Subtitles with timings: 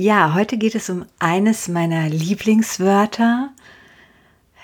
[0.00, 3.50] Ja, heute geht es um eines meiner Lieblingswörter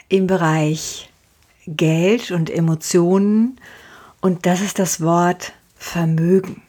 [0.09, 1.11] im Bereich
[1.67, 3.59] Geld und Emotionen
[4.21, 6.63] und das ist das Wort Vermögen.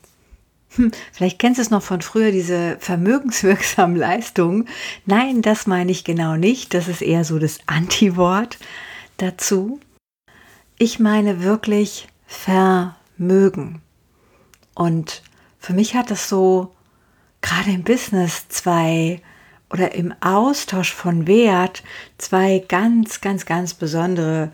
[0.70, 4.68] Hm, vielleicht kennst du es noch von früher, diese vermögenswirksamen Leistungen.
[5.06, 6.74] Nein, das meine ich genau nicht.
[6.74, 8.58] Das ist eher so das Anti-Wort
[9.18, 9.80] dazu.
[10.80, 13.84] Ich meine wirklich Vermögen.
[14.74, 15.22] Und
[15.60, 16.75] für mich hat das so
[17.46, 19.22] gerade im Business zwei
[19.72, 21.84] oder im Austausch von Wert
[22.18, 24.52] zwei ganz, ganz, ganz besondere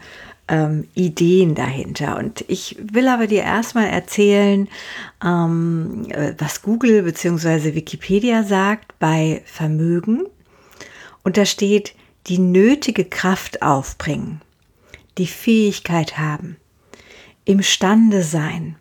[0.48, 2.18] ähm, Ideen dahinter.
[2.18, 4.68] Und ich will aber dir erstmal erzählen,
[5.24, 7.76] ähm, äh, was Google bzw.
[7.76, 10.26] Wikipedia sagt bei Vermögen.
[11.24, 11.96] Und da steht,
[12.28, 14.42] die nötige Kraft aufbringen,
[15.18, 16.58] die Fähigkeit haben,
[17.46, 18.76] imstande sein,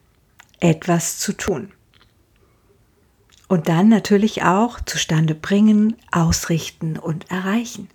[0.58, 1.72] etwas zu tun
[3.50, 7.90] und dann natürlich auch zustande bringen, ausrichten und erreichen.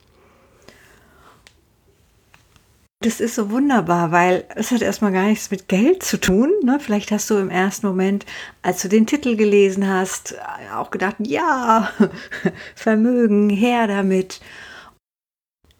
[2.99, 6.51] Das ist so wunderbar, weil es hat erstmal gar nichts mit Geld zu tun.
[6.63, 6.77] Ne?
[6.81, 8.25] Vielleicht hast du im ersten Moment,
[8.63, 10.35] als du den Titel gelesen hast,
[10.75, 11.89] auch gedacht, ja,
[12.75, 14.41] Vermögen, her damit.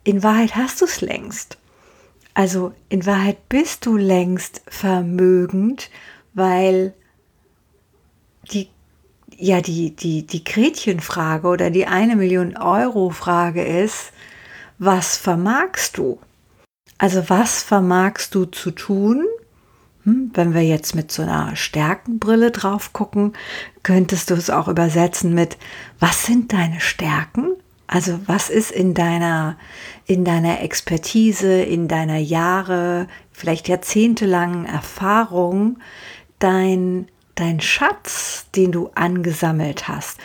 [0.06, 1.58] In Wahrheit hast du es längst.
[2.34, 5.90] Also in Wahrheit bist du längst vermögend,
[6.34, 6.94] weil
[9.38, 14.12] ja die, die, die Gretchenfrage oder die eine Million Euro Frage ist,
[14.78, 16.20] was vermagst du?
[16.98, 19.26] Also was vermagst du zu tun?
[20.04, 23.34] Hm, wenn wir jetzt mit so einer Stärkenbrille drauf gucken,
[23.84, 25.58] könntest du es auch übersetzen mit,
[26.00, 27.52] was sind deine Stärken?
[27.88, 29.58] Also was ist in deiner,
[30.06, 35.78] in deiner Expertise, in deiner Jahre, vielleicht jahrzehntelangen Erfahrung
[36.40, 40.20] dein dein Schatz, den du angesammelt hast,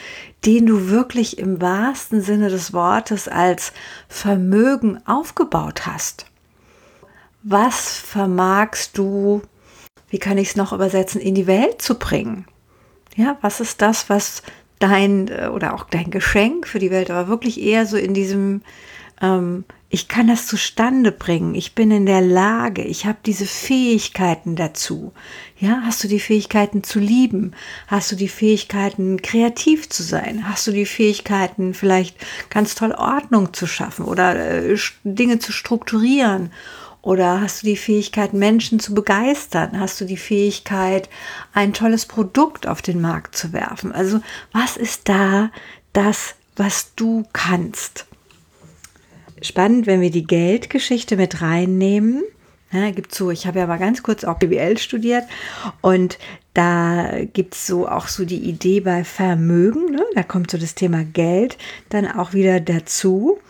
[0.44, 3.72] den du wirklich im wahrsten Sinne des Wortes als
[4.08, 6.26] Vermögen aufgebaut hast.
[7.42, 9.42] Was vermagst du,
[10.08, 12.46] wie kann ich es noch übersetzen, in die Welt zu bringen?
[13.16, 14.42] Ja, was ist das, was
[14.78, 18.62] dein äh, oder auch dein Geschenk für die Welt, aber wirklich eher so in diesem
[19.20, 24.54] ähm, ich kann das zustande bringen, ich bin in der Lage, ich habe diese Fähigkeiten
[24.54, 25.12] dazu.
[25.58, 27.54] Ja, hast du die Fähigkeiten zu lieben?
[27.88, 30.48] Hast du die Fähigkeiten kreativ zu sein?
[30.48, 32.16] Hast du die Fähigkeiten vielleicht
[32.50, 36.52] ganz toll Ordnung zu schaffen oder äh, Dinge zu strukturieren?
[37.02, 39.80] Oder hast du die Fähigkeit, Menschen zu begeistern?
[39.80, 41.08] Hast du die Fähigkeit,
[41.52, 43.90] ein tolles Produkt auf den Markt zu werfen?
[43.90, 44.20] Also
[44.52, 45.50] was ist da
[45.92, 48.06] das, was du kannst?
[49.42, 52.22] Spannend, wenn wir die Geldgeschichte mit reinnehmen.
[52.72, 55.24] Ja, gibt so, ich habe ja mal ganz kurz auch BWL studiert
[55.80, 56.18] und
[56.54, 60.04] da gibt es so auch so die Idee bei Vermögen, ne?
[60.14, 61.58] da kommt so das Thema Geld
[61.88, 63.40] dann auch wieder dazu.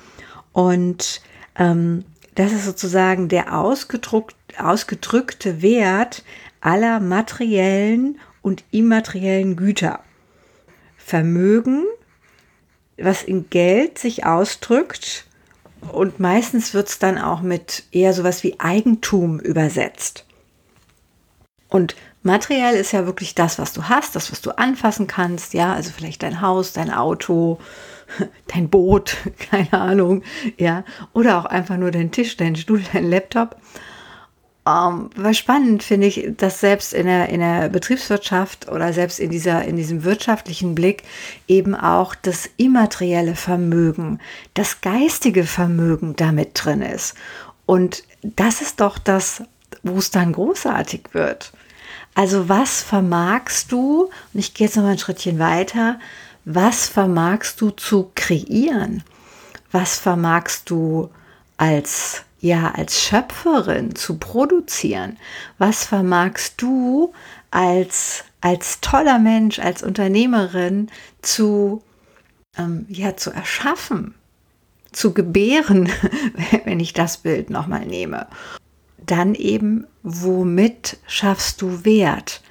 [0.52, 1.20] Und
[1.58, 6.24] ähm, das ist sozusagen der ausgedrückte Wert
[6.60, 10.00] aller materiellen und immateriellen Güter.
[10.96, 11.84] Vermögen,
[12.96, 15.26] was in Geld sich ausdrückt,
[15.92, 20.24] und meistens wird es dann auch mit eher sowas wie Eigentum übersetzt.
[21.68, 25.72] Und materiell ist ja wirklich das, was du hast, das, was du anfassen kannst, ja,
[25.72, 27.58] also vielleicht dein Haus, dein Auto,
[28.48, 29.16] dein Boot,
[29.50, 30.22] keine Ahnung,
[30.58, 33.56] ja, oder auch einfach nur dein Tisch, dein Stuhl, dein Laptop.
[34.70, 39.30] Ähm, was spannend finde ich, dass selbst in der, in der Betriebswirtschaft oder selbst in,
[39.30, 41.02] dieser, in diesem wirtschaftlichen Blick
[41.48, 44.20] eben auch das immaterielle Vermögen,
[44.54, 47.14] das geistige Vermögen damit drin ist.
[47.66, 49.42] Und das ist doch das,
[49.82, 51.52] wo es dann großartig wird.
[52.14, 55.98] Also was vermagst du, und ich gehe jetzt noch mal ein Schrittchen weiter,
[56.44, 59.04] was vermagst du zu kreieren?
[59.70, 61.10] Was vermagst du
[61.56, 65.18] als ja als Schöpferin zu produzieren?
[65.58, 67.12] Was vermagst du
[67.50, 70.88] als, als toller Mensch, als Unternehmerin
[71.22, 71.82] zu,
[72.56, 74.14] ähm, ja, zu erschaffen,
[74.92, 75.90] zu gebären,
[76.64, 78.26] wenn ich das Bild nochmal nehme?
[78.98, 82.42] Dann eben, womit schaffst du Wert?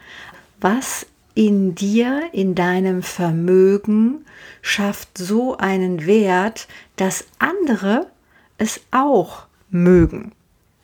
[0.59, 4.25] Was in dir, in deinem Vermögen
[4.62, 8.07] schafft so einen Wert, dass andere
[8.57, 10.31] es auch mögen.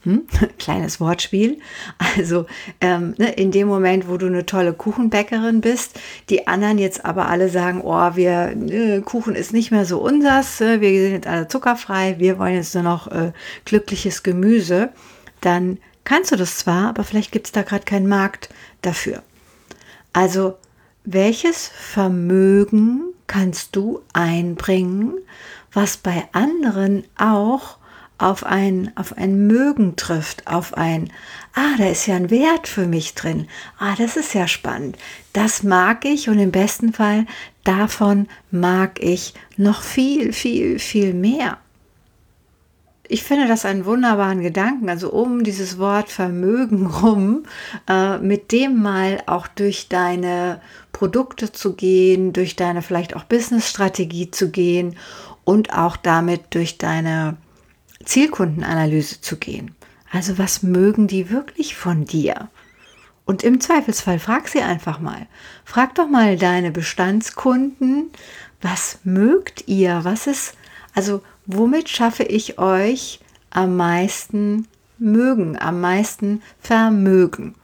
[0.06, 0.28] Hm?
[0.60, 1.60] Kleines Wortspiel.
[1.98, 2.46] Also
[2.80, 6.00] ähm, ne, in dem Moment, wo du eine tolle Kuchenbäckerin bist,
[6.30, 10.62] die anderen jetzt aber alle sagen, oh, wir äh, Kuchen ist nicht mehr so unsers,
[10.62, 13.34] äh, wir sind jetzt alle zuckerfrei, wir wollen jetzt nur noch äh,
[13.66, 14.90] glückliches Gemüse,
[15.42, 18.50] dann kannst du das zwar, aber vielleicht gibt es da gerade keinen Markt
[18.84, 19.24] dafür.
[20.14, 20.56] Also
[21.04, 25.16] welches Vermögen kannst du einbringen,
[25.74, 27.78] was bei anderen auch
[28.18, 31.12] auf ein, auf ein Mögen trifft, auf ein,
[31.54, 33.48] ah, da ist ja ein Wert für mich drin,
[33.78, 34.98] ah, das ist ja spannend,
[35.34, 37.26] das mag ich und im besten Fall
[37.64, 41.58] davon mag ich noch viel, viel, viel mehr.
[43.08, 47.44] Ich finde das einen wunderbaren Gedanken, also um dieses Wort Vermögen rum,
[47.88, 50.60] äh, mit dem mal auch durch deine
[50.92, 54.96] Produkte zu gehen, durch deine vielleicht auch Business-Strategie zu gehen
[55.44, 57.38] und auch damit durch deine
[58.06, 59.76] Zielkundenanalyse zu gehen.
[60.12, 62.50] Also was mögen die wirklich von dir?
[63.26, 65.28] Und im Zweifelsfall frag sie einfach mal.
[65.66, 68.12] Frag doch mal deine Bestandskunden,
[68.62, 70.02] was mögt ihr?
[70.04, 70.54] Was ist,
[70.94, 73.20] also womit schaffe ich euch
[73.50, 74.68] am meisten
[75.00, 77.56] mögen, am meisten Vermögen?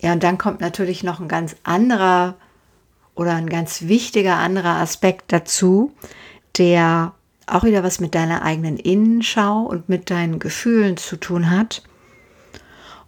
[0.00, 2.34] Ja, und dann kommt natürlich noch ein ganz anderer
[3.14, 5.92] oder ein ganz wichtiger anderer Aspekt dazu,
[6.58, 7.14] der
[7.46, 11.82] auch wieder was mit deiner eigenen Innenschau und mit deinen Gefühlen zu tun hat.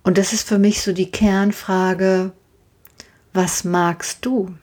[0.03, 2.33] Und das ist für mich so die Kernfrage,
[3.33, 4.55] was magst du?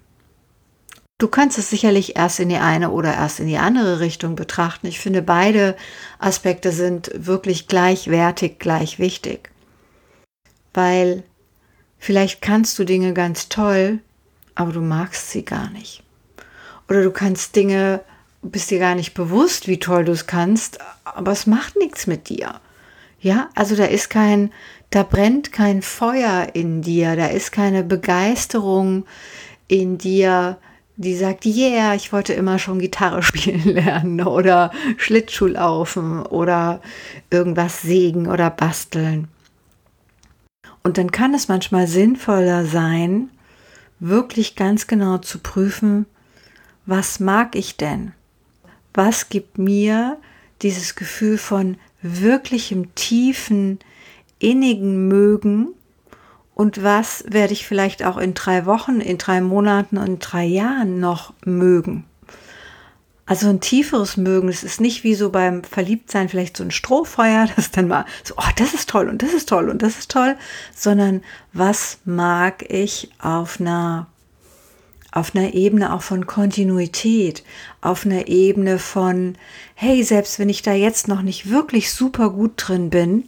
[1.18, 4.88] Du kannst es sicherlich erst in die eine oder erst in die andere Richtung betrachten.
[4.88, 5.78] Ich finde, beide
[6.20, 9.50] Aspekte sind wirklich gleichwertig, gleich wichtig.
[10.74, 11.24] Weil
[12.00, 14.00] vielleicht kannst du Dinge ganz toll,
[14.56, 16.04] aber du magst sie gar nicht.
[16.90, 18.02] Oder du kannst Dinge
[18.52, 22.30] bist dir gar nicht bewusst, wie toll du es kannst, aber es macht nichts mit
[22.30, 22.60] dir.
[23.20, 24.52] Ja, also da ist kein,
[24.92, 29.06] da brennt kein Feuer in dir, da ist keine Begeisterung
[29.68, 30.58] in dir,
[30.98, 36.82] die sagt, yeah, ich wollte immer schon Gitarre spielen lernen oder Schlittschuh laufen oder
[37.30, 39.28] irgendwas sägen oder basteln.
[40.84, 43.30] Und dann kann es manchmal sinnvoller sein,
[44.00, 46.06] wirklich ganz genau zu prüfen,
[46.86, 48.14] was mag ich denn?
[48.96, 50.18] Was gibt mir
[50.62, 53.80] dieses Gefühl von wirklichem tiefen,
[54.40, 55.70] innigen Mögen
[56.54, 60.46] und was werde ich vielleicht auch in drei Wochen, in drei Monaten und in drei
[60.46, 62.06] Jahren noch mögen.
[63.28, 67.48] Also ein tieferes Mögen, es ist nicht wie so beim Verliebtsein vielleicht so ein Strohfeuer,
[67.56, 70.12] das dann mal so, oh, das ist toll und das ist toll und das ist
[70.12, 70.38] toll,
[70.76, 74.08] sondern was mag ich auf einer
[75.16, 77.44] auf einer Ebene auch von Kontinuität,
[77.82, 79.38] auf einer Ebene von,
[79.74, 83.24] hey, selbst wenn ich da jetzt noch nicht wirklich super gut drin bin,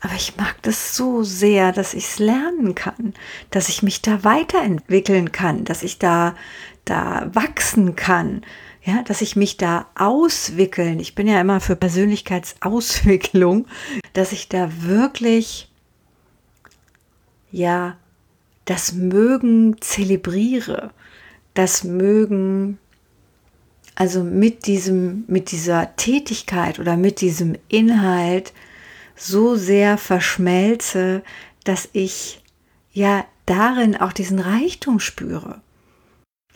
[0.00, 3.14] aber ich mag das so sehr, dass ich es lernen kann,
[3.50, 6.36] dass ich mich da weiterentwickeln kann, dass ich da,
[6.84, 8.42] da wachsen kann,
[8.84, 11.00] ja, dass ich mich da auswickeln.
[11.00, 13.66] Ich bin ja immer für Persönlichkeitsauswicklung,
[14.12, 15.68] dass ich da wirklich,
[17.50, 17.96] ja,
[18.68, 20.90] das Mögen zelebriere,
[21.54, 22.78] das Mögen,
[23.94, 28.52] also mit diesem, mit dieser Tätigkeit oder mit diesem Inhalt
[29.16, 31.22] so sehr verschmelze,
[31.64, 32.42] dass ich
[32.92, 35.62] ja darin auch diesen Reichtum spüre.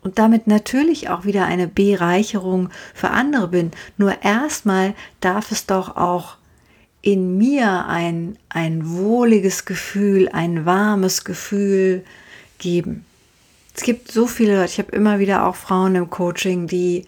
[0.03, 3.71] Und damit natürlich auch wieder eine Bereicherung für andere bin.
[3.97, 6.37] Nur erstmal darf es doch auch
[7.03, 12.05] in mir ein, ein wohliges Gefühl, ein warmes Gefühl
[12.59, 13.05] geben.
[13.75, 17.07] Es gibt so viele Leute, ich habe immer wieder auch Frauen im Coaching, die,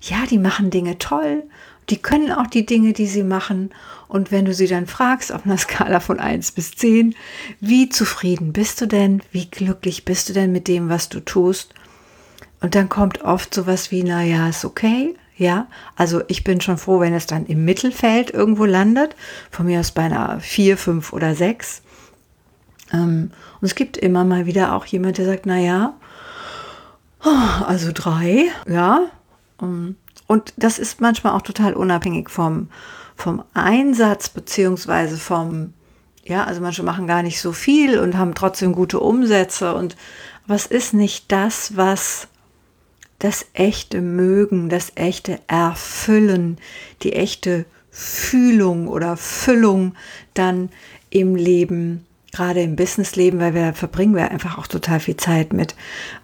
[0.00, 1.42] ja, die machen Dinge toll,
[1.90, 3.70] die können auch die Dinge, die sie machen.
[4.06, 7.14] Und wenn du sie dann fragst, auf einer Skala von 1 bis 10,
[7.60, 9.22] wie zufrieden bist du denn?
[9.32, 11.74] Wie glücklich bist du denn mit dem, was du tust?
[12.60, 15.16] Und dann kommt oft sowas wie, naja, ist okay.
[15.42, 19.16] Ja, also ich bin schon froh, wenn es dann im Mittelfeld irgendwo landet,
[19.50, 21.82] von mir aus bei einer 4, 5 oder 6.
[22.92, 25.94] Ähm, und es gibt immer mal wieder auch jemand, der sagt, naja,
[27.66, 29.00] also drei, ja.
[29.60, 29.96] Ähm,
[30.28, 32.68] und das ist manchmal auch total unabhängig vom,
[33.16, 35.72] vom Einsatz beziehungsweise vom,
[36.22, 39.96] ja, also manche machen gar nicht so viel und haben trotzdem gute Umsätze und
[40.46, 42.28] was ist nicht das, was
[43.22, 46.58] das echte Mögen, das echte Erfüllen,
[47.02, 49.94] die echte Fühlung oder Füllung
[50.34, 50.70] dann
[51.10, 55.76] im Leben gerade im Businessleben, weil wir verbringen wir einfach auch total viel Zeit mit,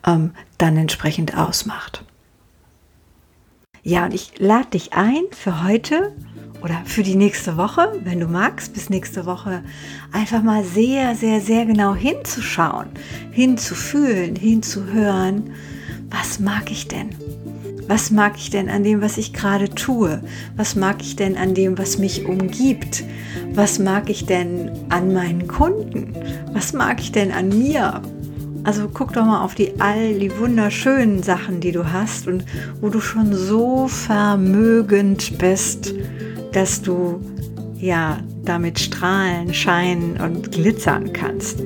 [0.07, 2.05] ähm, dann entsprechend ausmacht.
[3.85, 6.17] Ja, und ich lade dich ein für heute
[6.63, 9.63] oder für die nächste Woche, wenn du magst, bis nächste Woche
[10.11, 12.89] einfach mal sehr, sehr, sehr genau hinzuschauen,
[13.31, 15.55] hinzufühlen, hinzuhören,
[16.11, 17.11] was mag ich denn?
[17.87, 20.21] Was mag ich denn an dem, was ich gerade tue?
[20.57, 23.03] Was mag ich denn an dem, was mich umgibt?
[23.55, 26.15] Was mag ich denn an meinen Kunden?
[26.53, 28.03] Was mag ich denn an mir?
[28.65, 32.45] Also guck doch mal auf die all die wunderschönen Sachen, die du hast und
[32.83, 35.95] wo du schon so vermögend bist,
[36.53, 37.21] dass du
[37.79, 41.63] ja damit strahlen, scheinen und glitzern kannst.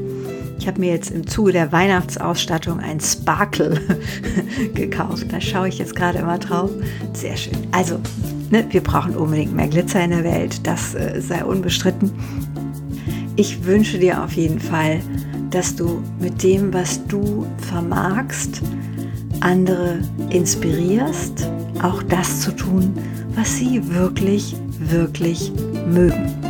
[0.62, 3.81] Ich habe mir jetzt im Zuge der Weihnachtsausstattung ein Sparkle
[4.75, 5.26] gekauft.
[5.33, 6.71] Da schaue ich jetzt gerade immer drauf.
[7.14, 7.66] Sehr schön.
[7.73, 7.99] Also,
[8.49, 10.64] ne, wir brauchen unbedingt mehr Glitzer in der Welt.
[10.64, 12.12] Das äh, sei unbestritten.
[13.35, 15.00] Ich wünsche dir auf jeden Fall,
[15.50, 18.62] dass du mit dem, was du vermagst,
[19.40, 19.99] andere
[20.31, 21.50] inspirierst,
[21.83, 22.95] auch das zu tun,
[23.35, 25.50] was sie wirklich, wirklich
[25.88, 26.42] mögen.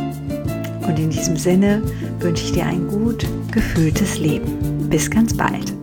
[0.87, 1.81] Und in diesem Sinne
[2.19, 4.89] wünsche ich dir ein gut gefühltes Leben.
[4.89, 5.73] Bis ganz bald.